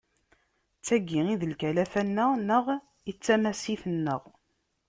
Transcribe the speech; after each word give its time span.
D 0.77 0.81
tagi 0.85 1.21
i 1.33 1.35
d 1.41 1.43
lkalafa-nneɣ 1.51 2.31
neɣ 2.49 2.65
i 3.09 3.11
d 3.15 3.17
tamasit-nneɣ. 3.23 4.21